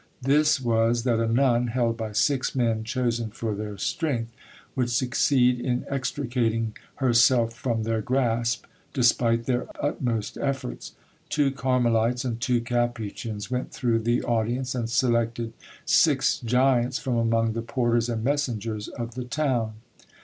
[0.23, 4.31] This was, that a nun, held by six men chosen for their strength,
[4.75, 10.93] would succeed in extricating herself from their grasp, despite their utmost efforts.
[11.29, 15.53] Two Carmelites and two Capuchins went through the audience and selected
[15.85, 19.73] six giants from among the porters and messengers of the town.